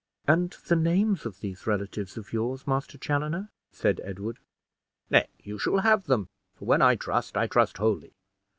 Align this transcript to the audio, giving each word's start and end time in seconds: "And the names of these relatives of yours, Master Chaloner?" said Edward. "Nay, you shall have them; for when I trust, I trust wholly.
"And 0.27 0.49
the 0.67 0.75
names 0.75 1.27
of 1.27 1.41
these 1.41 1.67
relatives 1.67 2.17
of 2.17 2.33
yours, 2.33 2.65
Master 2.65 2.97
Chaloner?" 2.97 3.49
said 3.71 4.01
Edward. 4.03 4.39
"Nay, 5.11 5.27
you 5.43 5.59
shall 5.59 5.77
have 5.77 6.05
them; 6.07 6.27
for 6.55 6.65
when 6.65 6.81
I 6.81 6.95
trust, 6.95 7.37
I 7.37 7.45
trust 7.45 7.77
wholly. 7.77 8.15